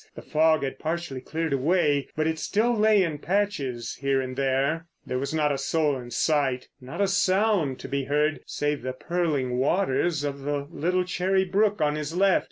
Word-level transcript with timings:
The 0.15 0.23
fog 0.23 0.63
had 0.63 0.79
partially 0.79 1.21
cleared 1.21 1.53
away, 1.53 2.07
but 2.15 2.25
it 2.25 2.39
still 2.39 2.75
lay 2.75 3.03
in 3.03 3.19
patches 3.19 3.97
here 4.01 4.19
and 4.19 4.35
there. 4.35 4.87
There 5.05 5.19
was 5.19 5.31
not 5.31 5.51
a 5.51 5.59
soul 5.59 5.95
in 5.95 6.09
sight. 6.09 6.69
Not 6.81 7.01
a 7.01 7.07
sound 7.07 7.77
to 7.81 7.87
be 7.87 8.05
heard 8.05 8.39
save 8.47 8.81
the 8.81 8.93
purling 8.93 9.59
waters 9.59 10.23
of 10.23 10.39
the 10.39 10.65
little 10.71 11.03
Cherry 11.03 11.45
Brook 11.45 11.81
on 11.81 11.93
his 11.93 12.15
left. 12.17 12.39